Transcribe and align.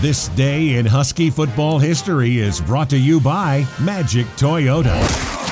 This 0.00 0.28
day 0.28 0.74
in 0.74 0.84
Husky 0.84 1.30
football 1.30 1.78
history 1.78 2.38
is 2.38 2.60
brought 2.60 2.90
to 2.90 2.98
you 2.98 3.18
by 3.18 3.66
Magic 3.80 4.26
Toyota. 4.36 5.45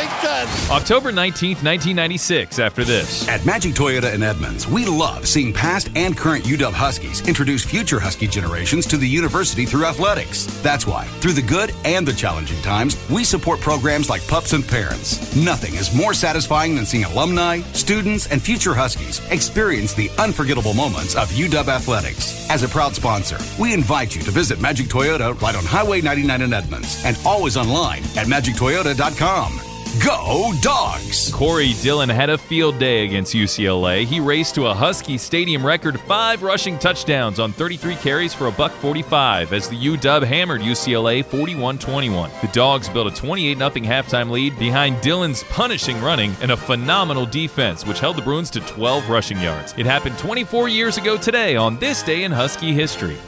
Touchdown, 0.00 0.30
Washington! 0.30 0.70
October 0.70 1.12
19th, 1.12 1.62
1996, 1.62 2.58
after 2.58 2.84
this. 2.84 3.28
At 3.28 3.44
Magic 3.44 3.74
Toyota 3.74 4.12
in 4.14 4.22
Edmonds, 4.22 4.66
we 4.66 4.84
love 4.84 5.26
seeing 5.26 5.52
past 5.52 5.90
and 5.96 6.16
current 6.16 6.44
UW 6.44 6.72
Huskies 6.72 7.26
introduce 7.26 7.64
future 7.64 8.00
Husky 8.00 8.26
generations 8.26 8.86
to 8.86 8.96
the 8.96 9.08
university 9.08 9.66
through 9.66 9.86
athletics. 9.86 10.46
That's 10.62 10.86
why, 10.86 11.04
through 11.20 11.32
the 11.32 11.42
good 11.42 11.72
and 11.84 12.06
the 12.06 12.12
challenging 12.12 12.60
times, 12.62 12.96
we 13.10 13.24
support 13.24 13.60
programs 13.60 14.08
like 14.08 14.26
Pups 14.28 14.52
and 14.52 14.66
Parents. 14.66 15.34
Nothing 15.36 15.74
is 15.74 15.94
more 15.94 16.14
satisfying 16.14 16.74
than 16.74 16.86
seeing 16.86 17.04
alumni, 17.04 17.60
students, 17.72 18.30
and 18.30 18.40
future 18.40 18.74
Huskies 18.74 19.20
experience 19.30 19.94
the 19.94 20.10
unforgettable 20.18 20.74
moments 20.74 21.16
of 21.16 21.28
UW 21.30 21.68
athletics. 21.68 22.48
As 22.50 22.62
a 22.62 22.68
proud 22.68 22.94
sponsor, 22.94 23.38
we 23.60 23.72
invite 23.72 24.14
you 24.14 24.22
to 24.22 24.30
visit 24.30 24.60
Magic 24.60 24.86
Toyota 24.86 25.40
right 25.40 25.54
on 25.54 25.64
Highway 25.64 26.00
99 26.00 26.42
in 26.42 26.52
Edmonds 26.52 27.02
and 27.04 27.18
always 27.24 27.56
online 27.56 28.02
at 28.16 28.26
magictoyota.com. 28.26 29.69
Go 29.98 30.52
Dogs! 30.60 31.32
Corey 31.32 31.72
Dillon 31.82 32.08
had 32.08 32.30
a 32.30 32.38
field 32.38 32.78
day 32.78 33.04
against 33.04 33.34
UCLA. 33.34 34.04
He 34.04 34.20
raced 34.20 34.54
to 34.54 34.66
a 34.66 34.74
Husky 34.74 35.18
Stadium 35.18 35.66
record 35.66 35.98
five 36.00 36.44
rushing 36.44 36.78
touchdowns 36.78 37.40
on 37.40 37.52
33 37.52 37.96
carries 37.96 38.32
for 38.32 38.46
a 38.46 38.52
buck 38.52 38.70
45 38.70 39.52
as 39.52 39.68
the 39.68 39.76
UW 39.76 40.22
hammered 40.22 40.60
UCLA 40.60 41.24
41-21. 41.24 42.40
The 42.40 42.46
Dogs 42.48 42.88
built 42.88 43.12
a 43.12 43.16
28 43.16 43.58
0 43.58 43.70
halftime 43.70 44.30
lead 44.30 44.56
behind 44.60 45.00
Dillon's 45.00 45.42
punishing 45.44 46.00
running 46.00 46.36
and 46.40 46.52
a 46.52 46.56
phenomenal 46.56 47.26
defense, 47.26 47.84
which 47.84 47.98
held 47.98 48.16
the 48.16 48.22
Bruins 48.22 48.50
to 48.50 48.60
12 48.60 49.08
rushing 49.08 49.40
yards. 49.40 49.74
It 49.76 49.86
happened 49.86 50.16
24 50.18 50.68
years 50.68 50.98
ago 50.98 51.16
today 51.16 51.56
on 51.56 51.78
this 51.80 52.04
day 52.04 52.22
in 52.22 52.30
Husky 52.30 52.72
history. 52.72 53.18